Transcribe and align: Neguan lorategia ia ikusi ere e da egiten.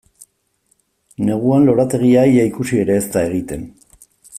Neguan 1.29 1.69
lorategia 1.69 2.25
ia 2.33 2.49
ikusi 2.53 2.83
ere 2.87 2.99
e 3.03 3.07
da 3.13 3.25
egiten. 3.31 3.73